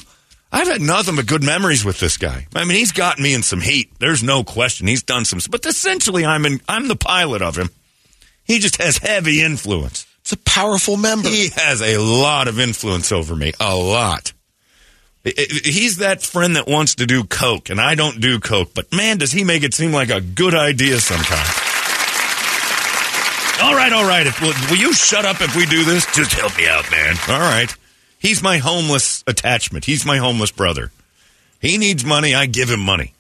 [0.53, 2.47] I've had nothing but good memories with this guy.
[2.55, 3.91] I mean, he's gotten me in some heat.
[3.99, 4.87] There's no question.
[4.87, 7.71] He's done some, but essentially, I'm in, I'm the pilot of him.
[8.45, 10.07] He just has heavy influence.
[10.21, 11.31] It's a powerful member.
[11.31, 13.55] He has a lot of influence over me.
[13.59, 14.35] A lot.
[15.37, 18.73] He's that friend that wants to do coke, and I don't do coke.
[18.75, 21.49] But man, does he make it seem like a good idea sometimes?
[23.61, 24.27] All right, all right.
[24.27, 26.07] If, will, will you shut up if we do this?
[26.15, 27.17] Just help me out, man.
[27.29, 27.75] All right.
[28.19, 29.85] He's my homeless attachment.
[29.85, 30.93] He's my homeless brother.
[31.61, 32.35] He needs money.
[32.35, 33.15] I give him money.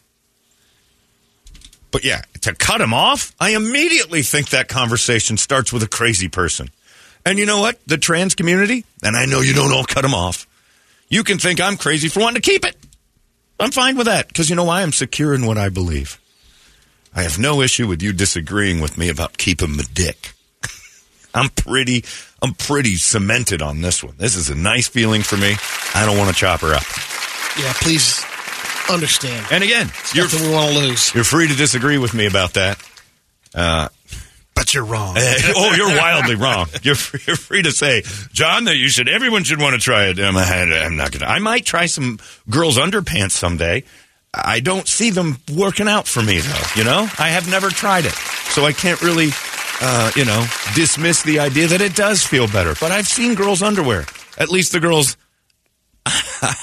[1.90, 6.29] But yeah, to cut him off, I immediately think that conversation starts with a crazy
[6.29, 6.71] person.
[7.25, 7.79] And you know what?
[7.87, 10.47] The trans community, and I know you don't all cut them off,
[11.09, 12.77] you can think I'm crazy for wanting to keep it.
[13.61, 14.83] I'm fine with that because you know why?
[14.83, 16.21] I'm secure in what I believe.
[17.14, 20.33] I have no issue with you disagreeing with me about keeping the dick.
[21.35, 22.05] I'm pretty,
[22.40, 24.14] I'm pretty cemented on this one.
[24.16, 25.55] This is a nice feeling for me.
[25.94, 26.85] I don't want to chop her up.
[27.59, 28.25] Yeah, please
[28.88, 29.47] understand.
[29.51, 31.14] And again, you're, Nothing we want to lose.
[31.14, 32.79] you're free to disagree with me about that.
[33.55, 33.88] Uh,
[34.59, 35.14] But you're wrong.
[35.16, 36.66] oh, you're wildly wrong.
[36.83, 39.09] You're free, you're free to say, John, that you should.
[39.09, 40.18] Everyone should want to try it.
[40.18, 41.27] I'm, I'm not gonna.
[41.27, 42.18] I might try some
[42.51, 43.85] girls' underpants someday.
[44.35, 46.62] I don't see them working out for me though.
[46.75, 49.29] You know, I have never tried it, so I can't really,
[49.81, 50.44] uh, you know,
[50.75, 52.75] dismiss the idea that it does feel better.
[52.81, 54.07] But I've seen girls' underwear.
[54.38, 55.16] At least the girls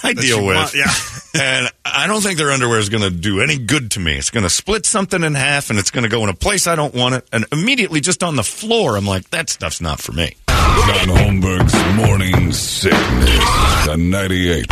[0.03, 0.55] I deal with.
[0.55, 0.91] want- yeah.
[1.41, 4.15] and I don't think their underwear is going to do any good to me.
[4.17, 6.67] It's going to split something in half and it's going to go in a place
[6.67, 7.27] I don't want it.
[7.31, 10.35] And immediately just on the floor, I'm like, that stuff's not for me.
[10.47, 13.85] John Holmberg's Morning Sickness.
[13.85, 14.67] The 98.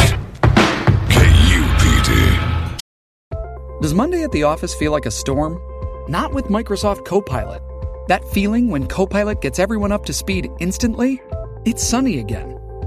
[1.09, 2.79] KUPD.
[3.81, 5.59] Does Monday at the office feel like a storm?
[6.09, 7.62] Not with Microsoft Copilot.
[8.07, 11.21] That feeling when Copilot gets everyone up to speed instantly?
[11.65, 12.59] It's sunny again.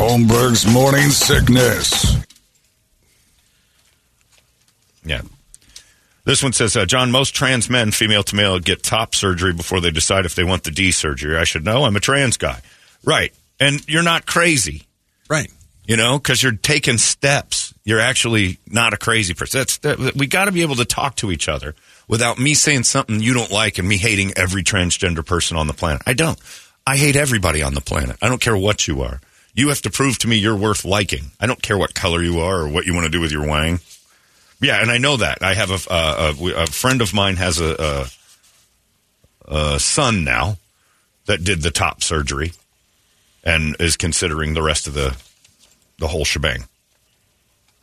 [0.00, 2.16] Holmberg's Morning Sickness.
[5.04, 5.20] Yeah.
[6.24, 9.78] This one says, uh, John, most trans men, female to male, get top surgery before
[9.78, 11.36] they decide if they want the D surgery.
[11.36, 11.84] I should know.
[11.84, 12.62] I'm a trans guy.
[13.04, 13.34] Right.
[13.60, 14.84] And you're not crazy,
[15.28, 15.50] Right.
[15.84, 17.74] you know, because you're taking steps.
[17.84, 19.60] You're actually not a crazy person.
[19.60, 21.74] That's, that, we got to be able to talk to each other
[22.08, 25.74] without me saying something you don't like and me hating every transgender person on the
[25.74, 26.00] planet.
[26.06, 26.38] I don't.
[26.86, 28.16] I hate everybody on the planet.
[28.22, 29.20] I don't care what you are.
[29.54, 31.32] You have to prove to me you're worth liking.
[31.40, 33.46] I don't care what color you are or what you want to do with your
[33.46, 33.80] wang.
[34.60, 35.42] Yeah, and I know that.
[35.42, 38.08] I have a, uh, a, a friend of mine has a,
[39.48, 40.58] a, a son now
[41.26, 42.52] that did the top surgery
[43.42, 45.16] and is considering the rest of the
[45.98, 46.64] the whole shebang.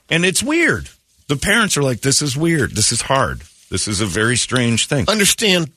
[0.09, 0.89] And it's weird.
[1.27, 2.75] The parents are like, "This is weird.
[2.75, 3.41] This is hard.
[3.69, 5.71] This is a very strange thing." Understand,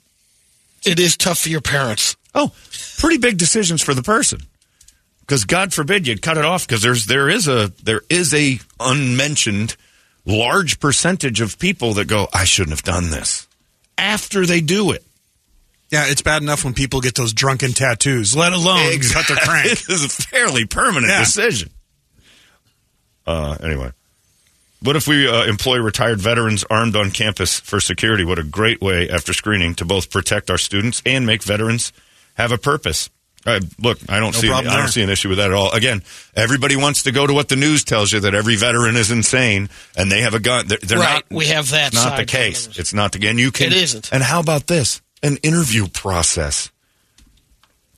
[0.85, 2.16] it is tough for your parents.
[2.35, 2.53] Oh,
[2.98, 4.40] pretty big decisions for the person.
[5.30, 8.58] Because God forbid you'd cut it off because there's there is a there is a
[8.80, 9.76] unmentioned
[10.26, 13.46] large percentage of people that go, I shouldn't have done this
[13.96, 15.04] after they do it.
[15.88, 19.68] Yeah, it's bad enough when people get those drunken tattoos, let alone cut their crank.
[19.86, 21.20] this is a fairly permanent Yeah.
[21.20, 21.70] decision.
[23.24, 23.92] Uh, anyway,
[24.82, 28.24] what if we uh, employ retired veterans armed on campus for security?
[28.24, 31.92] What a great way after screening to both protect our students and make veterans
[32.34, 33.10] have a purpose.
[33.46, 35.72] Uh, look, I don't No see I don't see an issue with that at all.
[35.72, 36.03] Again,
[36.37, 39.70] everybody wants to go to what the news tells you that every veteran is insane
[39.96, 40.66] and they have a gun.
[40.68, 41.37] They're, they're Right, not.
[41.37, 42.68] we have that It's not the case.
[42.79, 43.26] It's not the.
[43.29, 43.68] And you can.
[43.68, 44.12] It isn't.
[44.12, 45.00] And how about this?
[45.22, 46.70] An interview process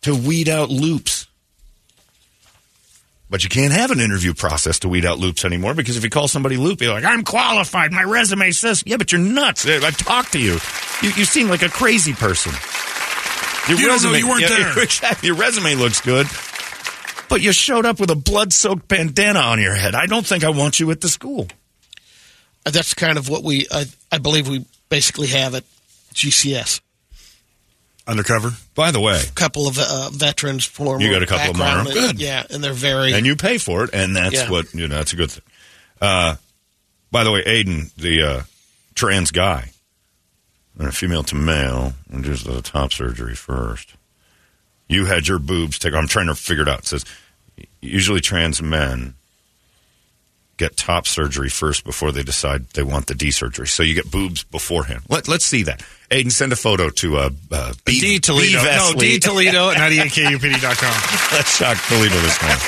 [0.02, 1.26] to weed out loops.
[3.28, 6.10] But you can't have an interview process to weed out loops anymore because if you
[6.10, 7.90] call somebody loop, you're like, I'm qualified.
[7.90, 9.66] My resume says, yeah, but you're nuts.
[9.66, 10.58] I've talked to you.
[11.00, 12.52] You, you seem like a crazy person.
[13.68, 14.72] Your You don't know you weren't there.
[14.82, 15.28] Exactly.
[15.28, 16.26] Your resume looks good,
[17.28, 19.94] but you showed up with a blood soaked bandana on your head.
[19.94, 21.46] I don't think I want you at the school.
[22.64, 25.64] That's kind of what we, I, I believe we basically have at
[26.14, 26.80] GCS.
[28.06, 28.50] Undercover.
[28.74, 31.76] By the way, A couple of uh, veterans, former You got a couple of them
[31.78, 31.86] them?
[31.86, 32.20] and- Good.
[32.20, 33.12] Yeah, and they're very.
[33.14, 34.50] and you pay for it, and that's Yeah.
[34.50, 34.96] what you know.
[34.96, 35.42] That's a good thing.
[36.00, 36.34] Uh,
[37.12, 38.42] by the way, Aiden, the uh,
[38.96, 39.70] trans guy,
[40.78, 43.94] and a female to male, and just the top surgery first.
[44.88, 45.98] You had your boobs taken.
[45.98, 46.80] I'm trying to figure it out.
[46.80, 47.04] It says
[47.80, 49.14] usually trans men
[50.56, 53.66] get top surgery first before they decide they want the D surgery.
[53.66, 55.02] So you get boobs beforehand.
[55.08, 55.82] Let, let's see that.
[56.10, 58.58] Aiden, send a photo to uh, uh, B, D Toledo.
[58.60, 58.64] B.
[58.64, 58.92] No.
[58.98, 61.32] D Toledo at 98kupd.com.
[61.32, 62.60] Let's shock Toledo this morning.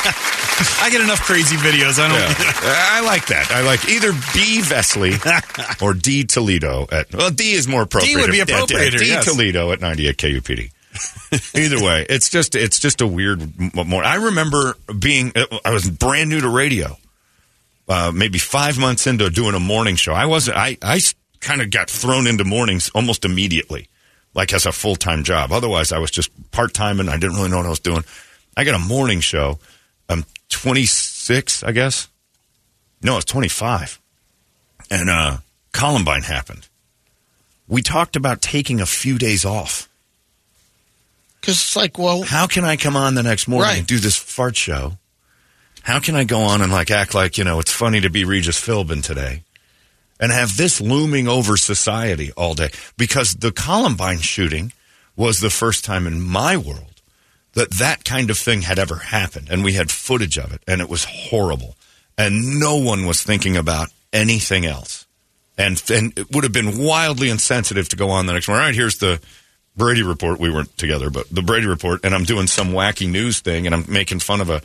[0.81, 1.99] I get enough crazy videos.
[1.99, 2.19] I don't.
[2.19, 2.63] Yeah.
[2.65, 3.51] I like that.
[3.51, 4.61] I like either B.
[4.63, 5.13] Vesley
[5.83, 6.25] or D.
[6.25, 8.15] Toledo at well, D is more appropriate.
[8.15, 9.07] D would be Yeah, D- appropriater, D.
[9.09, 9.25] yes.
[9.27, 10.71] Toledo at 98 KUPD.
[11.55, 14.05] either way, it's just it's just a weird m- morning.
[14.05, 15.33] I remember being
[15.65, 16.97] I was brand new to radio.
[17.87, 20.57] Uh, maybe five months into doing a morning show, I wasn't.
[20.57, 21.01] I I
[21.41, 23.89] kind of got thrown into mornings almost immediately,
[24.35, 25.53] like as a full time job.
[25.53, 28.03] Otherwise, I was just part time and I didn't really know what I was doing.
[28.57, 29.59] I got a morning show.
[30.09, 32.09] I'm 26, I guess.
[33.03, 34.01] No, I was 25.
[34.91, 35.37] And uh,
[35.73, 36.69] Columbine happened.
[37.69, 39.89] We talked about taking a few days off.
[41.41, 43.79] Because it's like, well, How can I come on the next morning Right.
[43.79, 44.95] and do this fart show?
[45.85, 48.25] How can I go on and like act like, you know, it's funny to be
[48.25, 49.43] Regis Philbin today
[50.19, 52.71] and have this looming over society all day?
[52.97, 54.73] Because the Columbine shooting
[55.15, 57.03] was the first time in my world
[57.53, 59.49] that that kind of thing had ever happened.
[59.51, 61.77] And we had footage of it and it was horrible.
[62.17, 65.07] And no one was thinking about anything else.
[65.59, 68.63] And, and it would have been wildly insensitive to go on the next morning.
[68.63, 69.21] All right, here's the
[69.77, 70.41] Brady report.
[70.41, 72.01] We weren't together, but the Brady report.
[72.05, 74.63] And I'm doing some wacky news thing and I'm making fun of a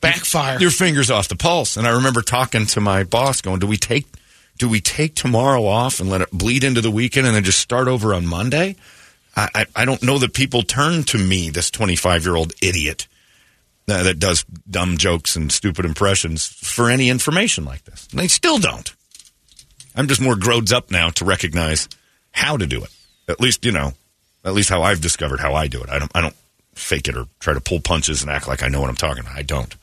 [0.00, 0.58] backfire.
[0.60, 1.76] your fingers off the pulse.
[1.76, 4.06] And I remember talking to my boss, going, "Do we take
[4.58, 7.58] do we take tomorrow off and let it bleed into the weekend and then just
[7.58, 8.76] start over on Monday?"
[9.36, 13.08] I, I, I don't know that people turn to me, this 25 year old idiot
[13.88, 18.06] uh, that does dumb jokes and stupid impressions, for any information like this.
[18.10, 18.94] And they still don't.
[19.94, 21.88] I'm just more grown up now to recognize
[22.32, 22.90] how to do it.
[23.28, 23.92] At least, you know,
[24.44, 25.88] at least how I've discovered how I do it.
[25.88, 26.36] I don't, I don't
[26.74, 29.20] fake it or try to pull punches and act like I know what I'm talking
[29.20, 29.36] about.
[29.36, 29.74] I don't.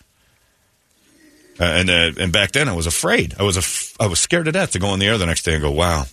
[1.60, 3.36] Uh, and uh, and back then I was afraid.
[3.38, 5.44] I was af- I was scared to death to go on the air the next
[5.44, 6.06] day and go, "Wow,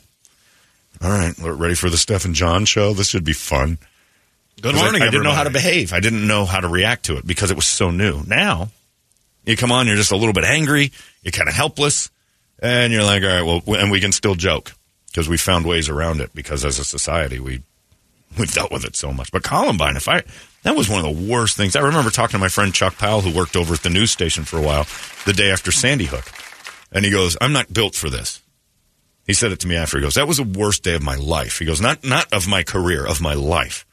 [1.01, 2.93] all right, we're ready for the Steph and John show.
[2.93, 3.79] This should be fun."
[4.61, 5.93] Good morning, I, didn't know how to behave.
[5.93, 8.25] I didn't know how to react to it because it was so new.
[8.27, 8.71] Now,
[9.47, 10.91] you come on, you're just a little bit angry,
[11.23, 12.11] you're kind of helpless,
[12.59, 14.73] and you're like, "All right, well," and we can still joke
[15.07, 17.63] because we found ways around it because as a society we
[18.39, 19.31] we've dealt with it so much.
[19.33, 20.23] But Columbine, if I
[20.69, 21.75] that was one of the worst things.
[21.75, 24.45] I remember talking to my friend Chuck Powell, who worked over at the news station
[24.45, 24.87] for a while,
[25.25, 26.31] the day after Sandy Hook,
[26.93, 28.43] and he goes, "I'm not built for this."
[29.27, 29.97] He said it to me after.
[29.97, 32.47] He goes, "That was the worst day of my life." He goes, "Not not of
[32.47, 33.87] my career, of my life."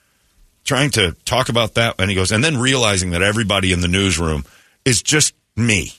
[0.66, 3.88] Trying to talk about that, and he goes, and then realizing that everybody in the
[3.88, 4.44] newsroom
[4.84, 5.94] is just me.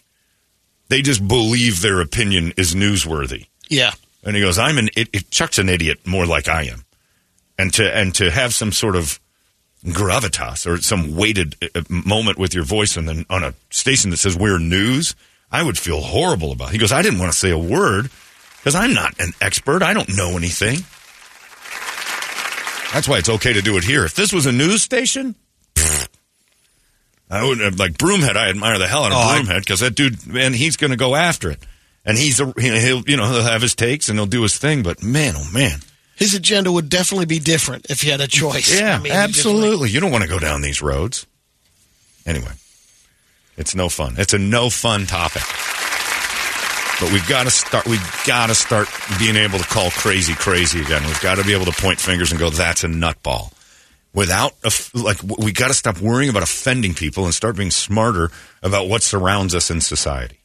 [0.88, 3.46] They just believe their opinion is newsworthy.
[3.70, 3.92] yeah.
[4.24, 6.84] And he goes, "I'm an it, it, Chuck's an idiot, more like I am."
[7.56, 9.18] And to and to have some sort of
[9.86, 14.16] gravitas or some weighted uh, moment with your voice and then on a station that
[14.18, 15.14] says we're news,
[15.50, 16.68] I would feel horrible about.
[16.70, 16.72] It.
[16.72, 18.10] He goes, "I didn't want to say a word
[18.58, 19.82] because I'm not an expert.
[19.82, 20.78] I don't know anything."
[22.92, 24.04] That's why it's okay to do it here.
[24.04, 25.34] If this was a news station,
[25.74, 26.08] pfft,
[27.28, 28.36] I would have like Broomhead.
[28.36, 30.96] I admire the hell out of Oh, Broomhead because that dude, man, he's going to
[30.96, 31.58] go after it,
[32.04, 34.82] and he's a, he'll you know he'll have his takes and he'll do his thing.
[34.82, 35.80] But man, oh man,
[36.16, 38.74] His agenda would definitely be different if he had a choice.
[38.78, 39.90] yeah, I mean, absolutely.
[39.90, 41.26] You don't want to go down these roads.
[42.24, 42.52] Anyway,
[43.56, 44.14] it's no fun.
[44.18, 45.42] It's a no fun topic.
[46.98, 47.86] But we've got to start.
[47.86, 51.04] We've got to start being able to call crazy crazy again.
[51.04, 53.52] We've got to be able to point fingers and go, "That's a nutball."
[54.14, 58.30] Without a, like, we got to stop worrying about offending people and start being smarter
[58.62, 60.38] about what surrounds us in society.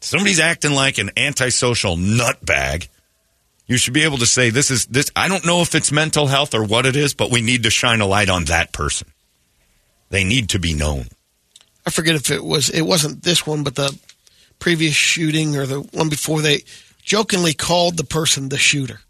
[0.00, 2.88] Somebody's acting like an antisocial nutbag.
[3.66, 6.26] You should be able to say, "This is this." I don't know if it's mental
[6.26, 9.08] health or what it is, but we need to shine a light on that person.
[10.10, 11.06] They need to be known.
[11.86, 13.96] I forget if it was it wasn't this one, but the
[14.58, 16.64] previous shooting or the one before they
[17.02, 19.00] jokingly called the person the shooter.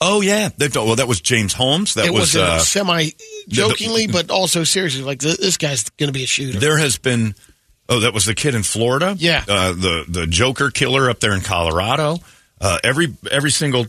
[0.00, 1.94] Oh yeah, they, well that was James Holmes.
[1.94, 3.10] That it was, was, uh, semi
[3.48, 5.02] jokingly, but also seriously.
[5.02, 6.58] Like th- this guy's going to be a shooter.
[6.58, 7.34] There has been.
[7.88, 9.14] Oh, that was the kid in Florida.
[9.18, 9.44] Yeah.
[9.46, 12.18] uh, the the Joker killer up there in Colorado.
[12.60, 13.86] Uh, every every single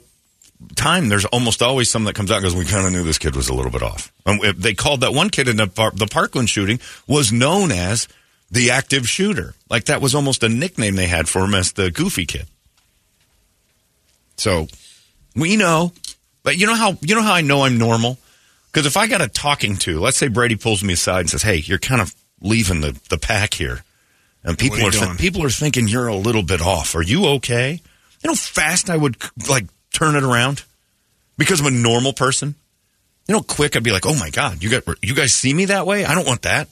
[0.76, 3.18] time, there's almost always someone that comes out and goes, "We kind of knew this
[3.18, 5.92] kid was a little bit off." If they called that one kid in the, par-
[5.94, 8.08] the Parkland shooting was known as
[8.50, 9.56] the active shooter.
[9.70, 12.48] Like that was almost a nickname they had for him as the goofy kid.
[14.38, 14.68] So
[15.36, 15.94] we know,
[16.44, 18.18] but you know how you know how I know I'm normal
[18.72, 21.44] because if I got a talking to, let's say Brady pulls me aside and says,
[21.44, 23.84] "Hey, you're kind of leaving the the pack here,"
[24.44, 25.18] and people are are doing?
[25.18, 26.96] people are thinking you're a little bit off.
[26.96, 27.82] Are you okay?
[28.24, 29.18] You know, how fast I would
[29.50, 30.64] like turn it around
[31.38, 32.56] because I'm a normal person.
[33.28, 35.66] You know, quick I'd be like, "Oh my god, you got you guys see me
[35.66, 36.06] that way?
[36.06, 36.68] I don't want that."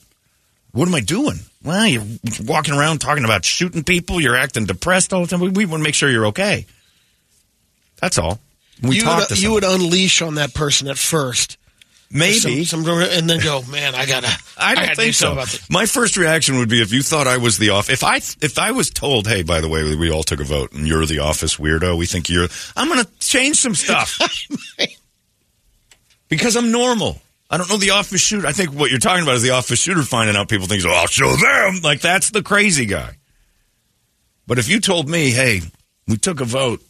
[0.72, 1.40] What am I doing?
[1.64, 2.04] Well, you're
[2.44, 4.20] walking around talking about shooting people.
[4.20, 5.40] You're acting depressed all the time.
[5.40, 6.66] We, we want to make sure you're okay.
[8.00, 8.38] That's all.
[8.82, 11.58] We you talk would, you would unleash on that person at first,
[12.10, 15.32] maybe some, some- and then go, man, I gotta, I don't gotta do think so.
[15.32, 15.68] about this.
[15.70, 17.90] My first reaction would be if you thought I was the off.
[17.90, 20.72] If I if I was told, hey, by the way, we all took a vote
[20.72, 21.96] and you're the office weirdo.
[21.96, 22.48] We think you're.
[22.76, 24.18] I'm going to change some stuff
[26.28, 27.20] because I'm normal.
[27.52, 28.46] I don't know the office shooter.
[28.46, 30.90] I think what you're talking about is the office shooter finding out people think, oh,
[30.90, 31.80] I'll show them.
[31.82, 33.16] Like that's the crazy guy.
[34.46, 35.60] But if you told me, hey,
[36.06, 36.80] we took a vote,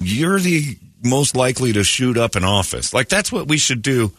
[0.00, 2.92] you're the most likely to shoot up an office.
[2.92, 4.12] Like that's what we should do.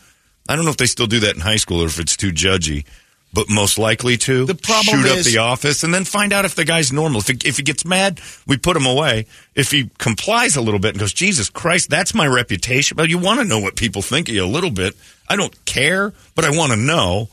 [0.48, 2.32] I don't know if they still do that in high school or if it's too
[2.32, 2.86] judgy,
[3.34, 6.56] but most likely to The problem shoot up the office and then find out if
[6.56, 7.20] the guy's normal.
[7.20, 9.28] If he, if he gets mad, we put him away.
[9.54, 12.98] If he complies a little bit and goes, Jesus Christ, that's my reputation.
[12.98, 14.96] Well, you want to know what people think of you a little bit.
[15.28, 17.30] I don't care, but I want to know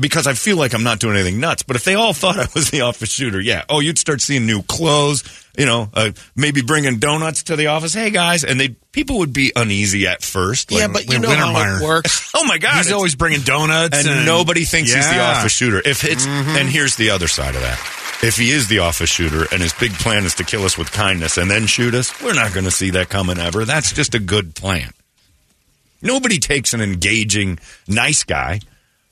[0.00, 1.62] because I feel like I'm not doing anything nuts.
[1.62, 3.64] But if they all thought I was the office shooter, yeah.
[3.68, 5.24] Oh, you'd start seeing new clothes,
[5.56, 7.94] you know, uh, maybe bringing donuts to the office.
[7.94, 10.72] Hey guys, and they people would be uneasy at first.
[10.72, 12.30] Yeah, but you know how it works.
[12.34, 15.82] oh my god, He's always bringing donuts, and, and, nobody thinks he's the office shooter.
[15.84, 17.78] If it's and here's the other side of that.
[18.22, 20.92] If he is the office shooter and his big plan is to kill us with
[20.92, 23.64] kindness and then shoot us, we're not going to see that coming ever.
[23.64, 24.92] That's just a good plan.
[26.02, 27.58] Nobody takes an engaging,
[27.88, 28.60] nice guy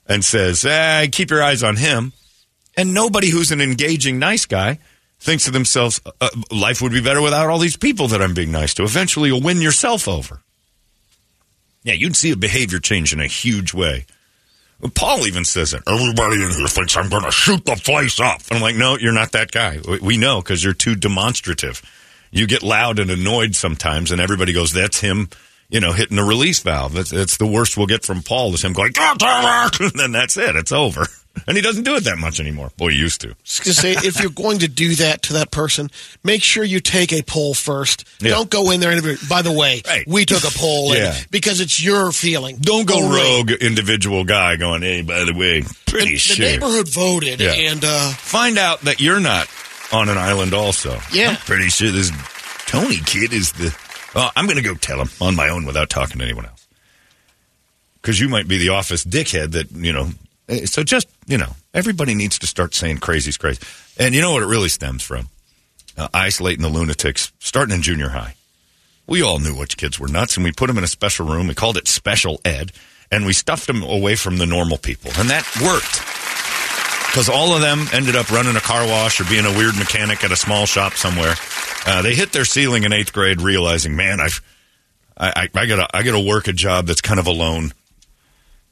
[0.09, 2.11] and says, eh, keep your eyes on him.
[2.75, 4.79] And nobody who's an engaging, nice guy
[5.19, 8.51] thinks to themselves, uh, life would be better without all these people that I'm being
[8.51, 8.83] nice to.
[8.83, 10.41] Eventually, you'll win yourself over.
[11.83, 14.05] Yeah, you'd see a behavior change in a huge way.
[14.95, 15.83] Paul even says it.
[15.87, 18.41] Everybody in here thinks I'm going to shoot the place up.
[18.49, 19.79] And I'm like, no, you're not that guy.
[20.01, 21.81] We know because you're too demonstrative.
[22.31, 25.29] You get loud and annoyed sometimes, and everybody goes, that's him,
[25.69, 26.93] you know, hitting the release valve.
[26.93, 30.11] That's, that's the worst we'll get from Paul is him going, "God damn and then
[30.11, 30.55] that's it.
[30.55, 31.05] It's over.
[31.47, 32.71] And he doesn't do it that much anymore.
[32.75, 33.33] Boy, he used to.
[33.43, 35.89] Just to say, if you're going to do that to that person,
[36.23, 38.03] make sure you take a poll first.
[38.19, 38.31] Yeah.
[38.31, 40.05] Don't go in there and by the way, Right.
[40.07, 41.13] we took a poll Yeah.
[41.15, 42.57] and, because it's your feeling.
[42.59, 46.45] Don't go rogue individual guy going, hey, by the way, pretty The, sure.
[46.45, 47.51] the neighborhood voted, Yeah.
[47.53, 49.47] and uh, Find out that you're not
[49.93, 50.99] on an island also.
[51.13, 51.29] Yeah.
[51.29, 52.11] I'm pretty sure this
[52.65, 53.73] Tony kid is the.
[54.15, 56.67] Oh, I'm going to go tell him on my own without talking to anyone else.
[58.01, 60.09] Because you might be the office dickhead that, you know.
[60.47, 63.61] eh, So just, you know, everybody needs to start saying crazy's crazy.
[63.97, 65.27] And you know what it really stems from?
[65.97, 68.35] Uh, isolating the lunatics starting in junior high.
[69.05, 71.47] We all knew which kids were nuts, and we put them in a special room.
[71.47, 72.71] We called it special ed,
[73.11, 75.11] and we stuffed them away from the normal people.
[75.17, 75.99] And that worked
[77.09, 80.23] because all of them ended up running a car wash or being a weird mechanic
[80.23, 81.33] at a small shop somewhere.
[81.87, 84.41] Uh, they hit their ceiling in eighth grade, realizing, man, I've,
[85.17, 87.73] I, I, I gotta, I gotta work a job that's kind of alone.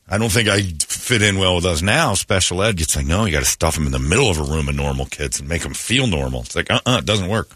[0.08, 2.14] I don't think I fit in well with us now.
[2.14, 4.44] Special ed gets like, no, you got to stuff them in the middle of a
[4.44, 6.42] room of normal kids and make them feel normal.
[6.42, 7.50] It's like, uh, uh it doesn't work.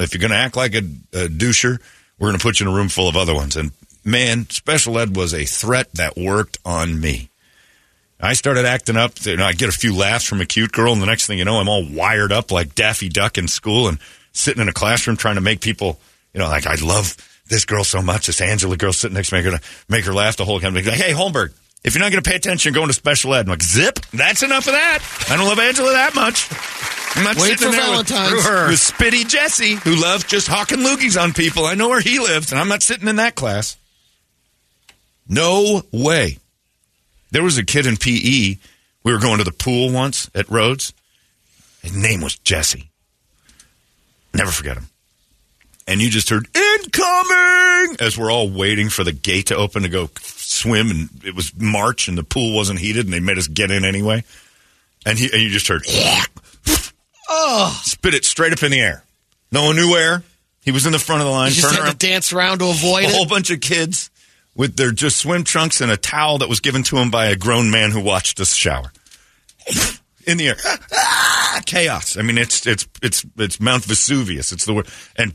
[0.00, 1.78] If you're gonna act like a, a doucher,
[2.18, 3.56] we're gonna put you in a room full of other ones.
[3.56, 3.70] And
[4.04, 7.30] man, special ed was a threat that worked on me.
[8.20, 9.12] I started acting up.
[9.24, 11.38] You know, I get a few laughs from a cute girl, and the next thing
[11.38, 13.98] you know, I'm all wired up like Daffy Duck in school and
[14.32, 16.00] sitting in a classroom trying to make people,
[16.34, 17.16] you know, like I love
[17.46, 18.26] this girl so much.
[18.26, 20.74] This Angela girl sitting next to me, I'm gonna make her laugh the whole time.
[20.74, 21.52] Like, hey, Holmberg,
[21.84, 23.46] if you're not gonna pay attention, go into special ed.
[23.46, 24.00] I'm like, zip.
[24.12, 24.98] That's enough of that.
[25.30, 26.48] I don't love Angela that much.
[27.16, 28.70] I'm not Wait sitting for there with- Valentine's.
[28.70, 31.64] With, Spitty Jesse, who loves just hawking loogies on people.
[31.66, 33.76] I know where he lives, and I'm not sitting in that class.
[35.28, 36.38] No way.
[37.30, 38.56] There was a kid in PE.
[39.04, 40.92] We were going to the pool once at Rhodes.
[41.82, 42.90] His name was Jesse.
[44.34, 44.88] Never forget him.
[45.86, 49.88] And you just heard incoming as we're all waiting for the gate to open to
[49.88, 50.90] go swim.
[50.90, 53.84] And it was March and the pool wasn't heated and they made us get in
[53.84, 54.24] anyway.
[55.06, 55.82] And, he, and you just heard,
[57.30, 59.04] Oh, spit it straight up in the air.
[59.52, 60.22] No one knew where.
[60.62, 61.48] He was in the front of the line.
[61.50, 63.28] you just Turn had around to dance around to avoid a whole it.
[63.28, 64.10] bunch of kids
[64.58, 67.36] with their just swim trunks and a towel that was given to him by a
[67.36, 68.92] grown man who watched us shower.
[70.26, 70.56] In the air,
[70.92, 72.18] Ah, chaos.
[72.18, 74.52] I mean, it's it's it's it's Mount Vesuvius.
[74.52, 74.86] It's the word,
[75.16, 75.32] and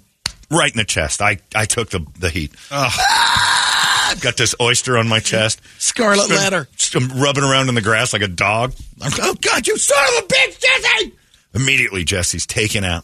[0.52, 1.20] right in the chest.
[1.22, 2.52] I I took the the heat.
[2.70, 5.62] Ah, got this oyster on my chest.
[5.80, 6.68] Scarlet Stood- letter.
[6.78, 8.74] stood rubbing around in the grass like a dog.
[9.02, 11.14] I'm, oh God, you son of a bitch, Jesse!
[11.56, 13.04] Immediately, Jesse's taken out.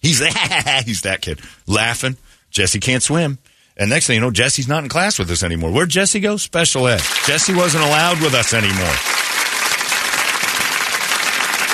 [0.00, 0.18] He's
[0.84, 2.16] he's that kid laughing.
[2.50, 3.38] Jesse can't swim.
[3.78, 5.70] And next thing you know, Jesse's not in class with us anymore.
[5.70, 6.36] Where'd Jesse go?
[6.36, 7.00] Special ed.
[7.26, 8.94] Jesse wasn't allowed with us anymore.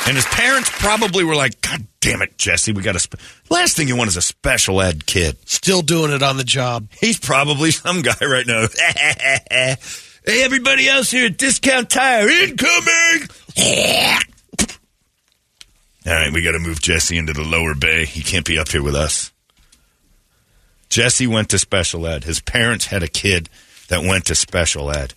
[0.06, 2.98] And his parents probably were like, God damn it, Jesse, we got a.
[2.98, 3.18] Spe-.
[3.48, 5.38] Last thing you want is a special ed kid.
[5.48, 6.88] Still doing it on the job.
[7.00, 8.66] He's probably some guy right now.
[9.16, 9.76] hey,
[10.26, 13.28] everybody else here at Discount Tire, incoming!
[16.06, 18.04] All right, we got to move Jesse into the lower bay.
[18.04, 19.32] He can't be up here with us.
[20.94, 22.22] Jesse went to special ed.
[22.22, 23.48] His parents had a kid
[23.88, 25.12] that went to special ed.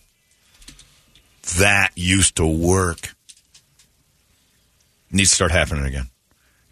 [1.60, 3.14] That used to work.
[5.12, 6.08] Needs to start happening again.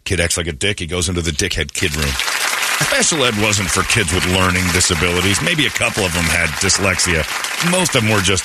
[0.02, 0.80] Kid acts like a dick.
[0.80, 2.08] He goes into the dickhead kid room.
[2.08, 5.40] Special ed wasn't for kids with learning disabilities.
[5.40, 7.22] Maybe a couple of them had dyslexia.
[7.70, 8.44] Most of them were just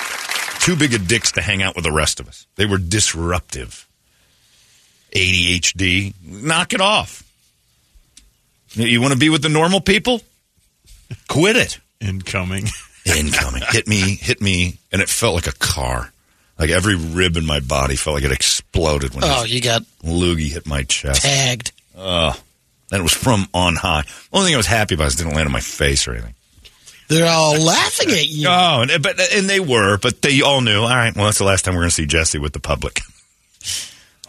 [0.62, 2.46] too big of dicks to hang out with the rest of us.
[2.56, 3.88] They were disruptive.
[5.12, 6.14] ADHD.
[6.24, 7.24] Knock it off.
[8.74, 10.22] You want to be with the normal people?
[11.28, 11.80] Quit it.
[12.00, 12.68] Incoming.
[13.06, 13.64] Incoming.
[13.70, 16.12] hit me, hit me, and it felt like a car.
[16.60, 20.52] Like every rib in my body felt like it exploded when Oh, you got loogie
[20.52, 21.24] hit my chest.
[21.24, 21.72] tagged.
[21.98, 22.40] Oh,
[22.92, 24.04] and it was from on high.
[24.32, 26.36] Only thing I was happy about is it didn't land on my face or anything.
[27.08, 28.48] They're all laughing at you.
[28.48, 30.82] Oh, and, but and they were, but they all knew.
[30.84, 33.02] All right, well, that's the last time we're going to see Jesse with the public.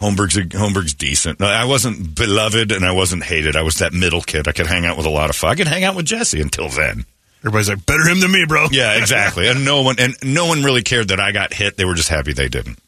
[0.03, 1.39] Holmberg's Holmberg's decent.
[1.39, 3.55] No, I wasn't beloved and I wasn't hated.
[3.55, 4.47] I was that middle kid.
[4.47, 5.51] I could hang out with a lot of fun.
[5.51, 7.05] I could hang out with Jesse until then.
[7.39, 8.67] Everybody's like, better him than me, bro.
[8.71, 9.47] Yeah, exactly.
[9.47, 11.77] and no one and no one really cared that I got hit.
[11.77, 12.79] They were just happy they didn't.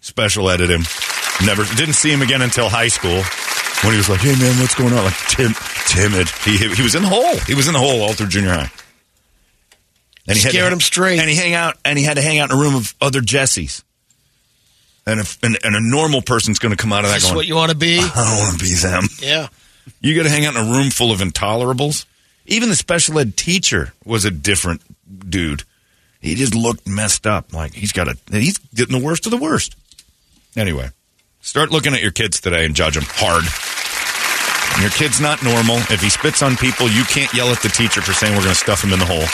[0.00, 0.82] Special edit him.
[1.44, 3.22] Never didn't see him again until high school
[3.82, 5.52] when he was like, "Hey man, what's going on?" Like tim,
[5.88, 6.28] timid.
[6.44, 7.36] He he was in the hole.
[7.46, 8.70] He was in the hole all through junior high.
[10.26, 11.18] And had Scared to, him straight.
[11.18, 13.20] And he hang out and he had to hang out in a room of other
[13.20, 13.82] Jessies.
[15.06, 17.36] And if and, and a normal person's going to come out of that Is going,
[17.36, 17.98] what you want to be?
[17.98, 19.04] I don't want to be them.
[19.20, 19.48] Yeah.
[20.00, 22.06] You got to hang out in a room full of intolerables.
[22.46, 24.82] Even the special ed teacher was a different
[25.30, 25.64] dude.
[26.20, 27.52] He just looked messed up.
[27.52, 29.76] Like he's got a he's getting the worst of the worst.
[30.56, 30.88] Anyway,
[31.40, 33.44] start looking at your kids today and judge them hard.
[34.80, 35.76] Your kid's not normal.
[35.90, 38.54] If he spits on people, you can't yell at the teacher for saying we're going
[38.54, 39.24] to stuff him in the hole.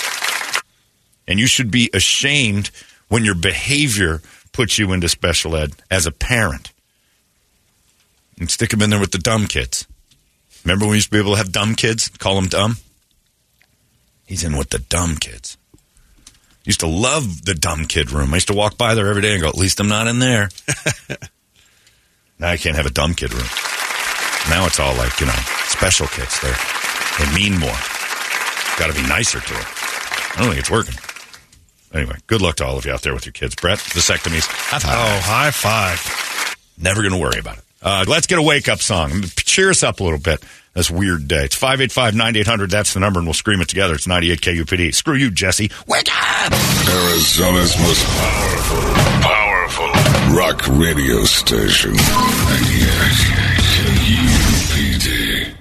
[1.26, 2.70] And you should be ashamed
[3.08, 4.20] when your behavior
[4.52, 6.72] puts you into special ed as a parent.
[8.38, 9.86] And stick him in there with the dumb kids.
[10.64, 12.08] Remember when we used to be able to have dumb kids?
[12.08, 12.76] Call them dumb?
[14.26, 15.56] He's in with the dumb kids.
[16.64, 18.32] Used to love the dumb kid room.
[18.32, 20.18] I used to walk by there every day and go, at least I'm not in
[20.18, 20.50] there.
[22.38, 23.48] now I can't have a dumb kid room.
[24.48, 26.40] Now it's all like, you know, special kids.
[26.40, 26.56] They're,
[27.18, 27.76] they mean more.
[28.78, 29.64] Got to be nicer to them.
[29.64, 30.94] I don't think it's working.
[31.92, 33.54] Anyway, good luck to all of you out there with your kids.
[33.54, 34.46] Brett, vasectomies.
[34.46, 34.92] High five.
[34.96, 36.56] Oh, high five.
[36.78, 37.64] Never going to worry about it.
[37.82, 39.22] Uh, let's get a wake up song.
[39.36, 40.42] Cheer us up a little bit.
[40.74, 41.44] This weird day.
[41.46, 42.70] It's 585 9800.
[42.70, 43.94] That's the number, and we'll scream it together.
[43.94, 44.94] It's 98 KUPD.
[44.94, 45.68] Screw you, Jesse.
[45.88, 46.52] Wake up!
[46.52, 48.80] Arizona's most powerful,
[49.20, 51.90] powerful rock radio station.
[51.94, 53.59] 98 KUPD.